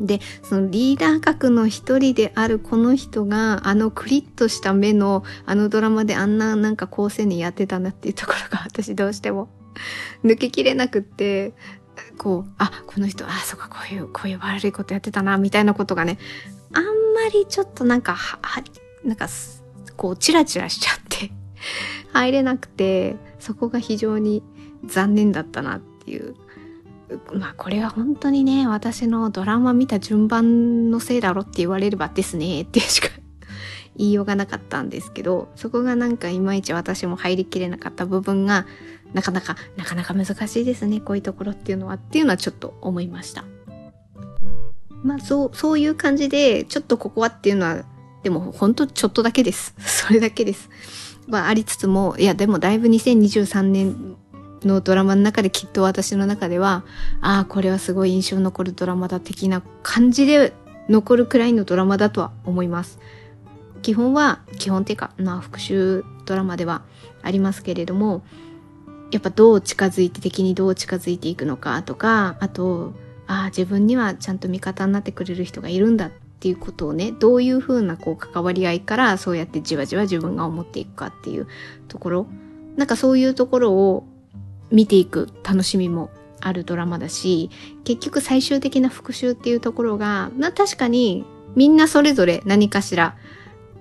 [0.00, 9.48] で、そのリーダー格の一人であるこの人が、あのクリッとした目の、あのドラマであんななんか高青年やってたなっていうところが私どうしても
[10.24, 11.52] 抜けきれなくって、
[12.18, 16.18] こう、あ、この人、あ、そっか、こういう、こういう悪いことやってたな、みたいなことがね、
[16.72, 18.62] あんまりちょっとなんか、は、は
[19.04, 19.28] なんか、
[19.96, 21.30] こう、チラチラしちゃって
[22.12, 24.42] 入れなくて、そこが非常に
[24.86, 26.34] 残念だったなっていう
[27.32, 33.08] まあこれは本当にね、私のドラマ見た順番のせいだろって言われればですね、ってしか
[33.96, 38.66] 言いようがなかったんですけど、そこがなんかいまいち私も入りきれなかった部分が、
[39.12, 43.44] なかなか、なかなか難しいですね、こういうところっていうのは、っていうのはちょっと思いました。
[45.02, 47.84] まあそう、そういう感じで、ちょっとここはっていうのは、
[48.22, 49.74] でも本当ちょっとだけです。
[49.78, 50.70] それだけです。
[51.26, 54.16] まあありつつも、いやでもだいぶ2023年
[54.64, 56.84] のドラマの中できっと私の中では、
[57.20, 60.52] ああ、これはすごい印象残るドラマだ的な感じで
[60.88, 62.98] 残るくらいのドラマだとは思います。
[63.82, 66.82] 基本は、基本っていうか、まあ復讐ドラマでは
[67.22, 68.22] ありますけれども、
[69.10, 72.92] やっぱどう近づいて敵にどう近づいていくのかとか、あと、
[73.26, 81.46] ああ、自分にはちゃんと味方になってくれる人がいるんだっていうことをね、どういうふうなこう関わり合いからそうやってじわじわ自分が思っていくかっていう
[81.88, 82.26] ところ、
[82.76, 84.04] なんかそういうところを
[84.70, 86.10] 見ていく楽しみも
[86.40, 87.50] あるドラマだし、
[87.84, 91.24] 結局最終的な復讐っていうところが、な確かに
[91.56, 93.16] みんなそれぞれ何かしら、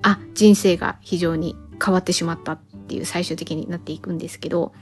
[0.02, 4.74] あ、人生が非常に変わってしまったっていう最終的になっていくんですけど、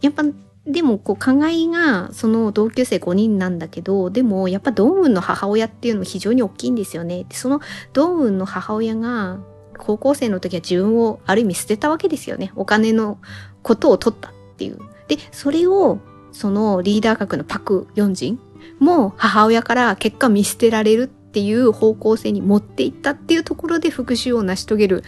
[0.00, 0.24] やっぱ
[0.66, 7.24] でもこう加害がその同級生5人なんだけどでもやっぱドンウンの母親っていうのも非常に大きいんですよね。
[7.30, 7.60] その
[7.92, 9.38] ドンウンの母親が
[9.78, 12.52] 高校生の時は自分をある意味捨てたわけですよね。
[12.56, 13.18] お金の
[13.62, 14.78] ことを取ったっていう。
[15.08, 15.98] でそれを
[16.32, 18.40] そのリーダー格のパク・ヨンジン
[18.78, 25.04] も母親から結果見捨てられるっていう方向性に持っていったっていうところで復讐を成し遂げる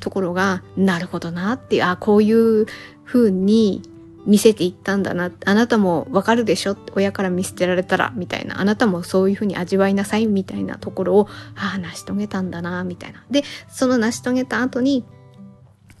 [0.00, 2.66] ところがなるほどなっていうあこういう
[3.04, 3.82] 風に
[4.26, 6.76] 見せていったんだなあなたもわかるでしょ？
[6.94, 8.60] 親から見捨てられたらみたいな。
[8.60, 13.24] あなたもそういう風に味わいなさいみたいなところをああ成し遂げたんだなみたいな。
[13.30, 15.04] でその成し遂げた後に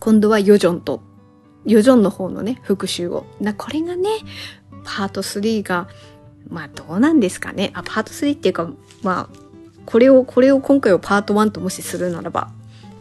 [0.00, 1.00] 今度はヨジョンと
[1.66, 4.08] ヨジョンの方のね復讐をなこれがね
[4.86, 5.88] パート3が、
[6.48, 7.72] まあどうなんですかね。
[7.74, 8.70] あ、パート3っていうか、
[9.02, 9.38] まあ、
[9.84, 12.50] これを、これを今回をパート1ともしするならば、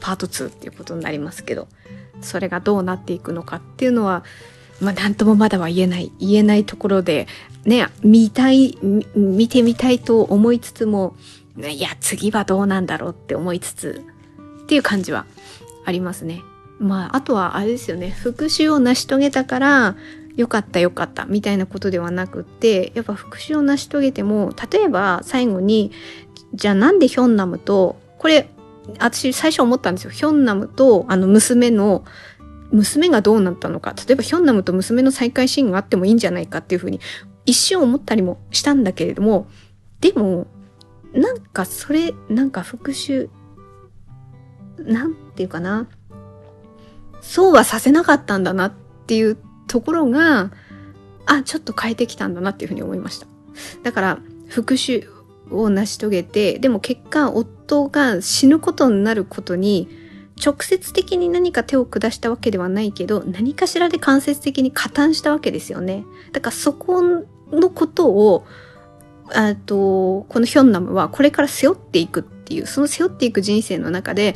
[0.01, 1.67] パート2っていうことになりますけど、
[2.21, 4.23] それがどうなっていくのかっていうのは、
[4.81, 7.27] まあなんともまだは言えない、言えないところで、
[7.65, 8.77] ね、見たい、
[9.15, 11.15] 見てみたいと思いつつも、
[11.57, 14.01] いや、次はどうなんだろうって思いつつ、
[14.63, 15.25] っていう感じは
[15.85, 16.41] ありますね。
[16.79, 18.09] まあ、あとはあれですよね。
[18.09, 19.95] 復讐を成し遂げたから、
[20.35, 25.91] よかったよかったみたいなことではなくってやっぱ復讐を成し遂げても例えば最後に
[26.53, 28.49] じゃあなんでヒョンナムとこれ
[28.99, 30.11] 私最初思ったんですよ。
[30.11, 32.03] ヒョンナムとあの娘の
[32.71, 33.95] 娘がどうなったのか。
[34.07, 36.99] 例えばヒョンナムと娘の再会シーンがあってもいいんじゃないかっていうふうに
[37.45, 39.47] 一瞬思ったりもしたんだけれども
[40.01, 40.47] でも
[41.13, 43.27] なんかそれなんか復讐
[44.77, 45.87] なんていうかな。
[47.27, 48.71] そうはさせなかったんだなっ
[49.07, 50.51] ていうところが、
[51.25, 53.27] あ、ちょっと変えてきたんだなっていうふうに思いました。
[53.83, 55.07] だから、復讐
[55.49, 59.89] を成し遂げて、でも結果、夫が死ぬことになることに、
[60.43, 66.05] 直接的に何か手を下したわけではないけど、何かしらで間接的に加担したわけですよね。
[66.31, 68.45] だからそこのことを、
[69.33, 74.35] あと、このヒョンナムはこれから背負っていくっていう、その背負っていく人生の中で、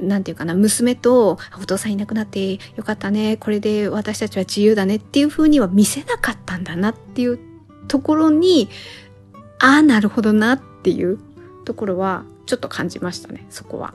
[0.00, 7.38] なんていうかな、娘とお父さんいなくなってよかったね、これで私たちは自由だねっていう風には見せなかったんだなっていう
[7.86, 8.68] ところに、
[9.60, 11.18] ああ、なるほどなっていう
[11.64, 13.94] ところはちょっと感じましたね、そこは。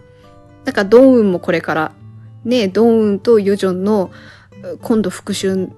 [0.63, 1.91] だからドンウンもこれから、
[2.45, 4.11] ね、ドンウンとヨジョンの
[4.81, 5.69] 今度復讐に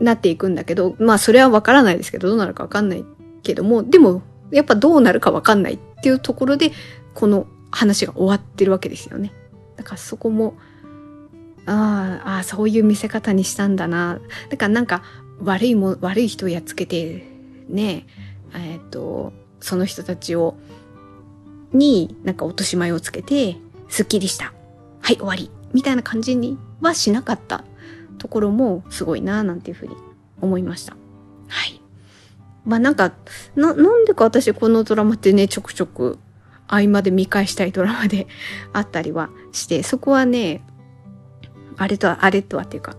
[0.00, 3.04] なっていくんだけど、まあそれはわからないですけど、どうなるかわかんない
[3.48, 4.20] けども、でも
[4.50, 6.72] やっぱどうなるかわかんないっていうところで、
[7.14, 9.32] この話が終わってるわけですよね。
[9.76, 10.54] だからそこも、
[11.64, 14.20] ああ、そういう見せ方にしたんだな。
[14.50, 15.02] だからなんか
[15.42, 17.26] 悪いも、悪い人をやっつけて、
[17.68, 18.06] ね、
[18.54, 20.56] えっ、ー、と、その人たちを、
[21.72, 23.56] になんか落とし前をつけて、
[23.88, 24.52] すっきりした。
[25.00, 25.50] はい、終わり。
[25.72, 27.64] みたいな感じにはしなかった
[28.18, 29.96] ところもすごいな、なんていうふうに
[30.40, 30.96] 思いました。
[31.48, 31.77] はい。
[32.68, 33.12] まあなんか、
[33.56, 36.18] な、なんでか私このドラマってね、ちょくちょく
[36.68, 38.26] 合間で見返したいドラマで
[38.74, 40.62] あったりはして、そこはね、
[41.78, 42.94] あれとは、あれとはっていうか、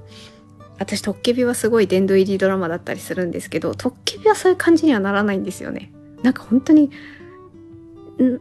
[0.80, 5.92] 私、トッケビはすごい殿堂入りドラマだったりするんですけど、トッケビはそういう感じにはならないんですよね。
[6.24, 6.90] なんか本当に、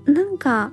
[0.06, 0.72] なんか、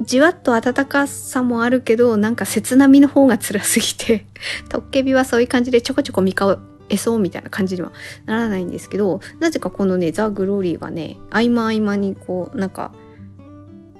[0.00, 4.26] じわっと温かさもあるけど、なんか切なみの方が辛すぎて、
[4.68, 6.58] トッケビはそういう感じでちょこちょこ見か
[6.88, 7.92] えそうみたいな感じには
[8.26, 12.92] ならないんですけど、なぜかこのね、ザ・グローリーはね、合間合間にこう、なんか、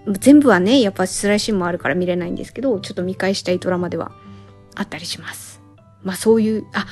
[0.06, 4.12] 全部はね、やっぱ辛いシーンもあるから見れないんですけど、ちょっと見返したいドラマでは
[4.74, 5.60] あったりします。
[6.02, 6.86] まあそういう、あ、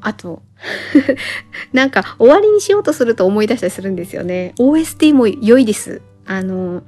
[0.00, 0.42] あと
[1.72, 4.54] なんか終わりにしようとすると思い出したりするんですよね。
[4.58, 6.02] OST も良いです。
[6.26, 6.82] あの、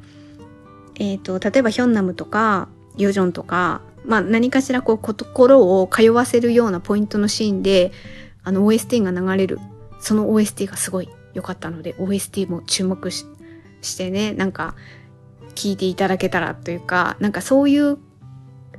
[0.98, 7.92] えっ、ー、と、例えばヒョンナムとか、ヨジョンとか、まあ何かしらこう心を通わせるようなポイントのシーンで、
[8.46, 9.58] あの OST が流れる、
[9.98, 13.26] その OST がすごい良かったので、OST も注目し
[13.98, 14.76] てね、なんか
[15.56, 17.98] 聞いていただけたらというか、なんかそういう、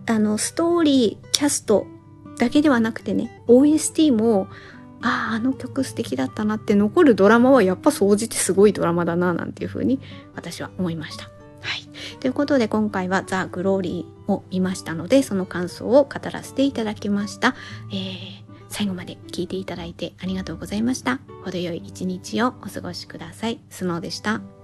[0.06, 1.86] あの、ストーリー、キャスト
[2.40, 4.48] だけではなくてね、OST も、
[5.02, 10.00] ああ、あの曲素敵だったなって残るドラマはやっぱ総じてすごいドラマだな、なんていうふうに
[10.34, 11.26] 私は思いました。
[11.26, 12.18] はい。
[12.22, 17.54] ということで今回はザ・グローリーを見ましたので、その感想を語らせていただきました。
[17.92, 21.20] えー、最後まで聞いていただいてありがとうございました。
[21.44, 23.60] 程よい一日をお過ごしください。
[23.70, 24.57] スノーでした。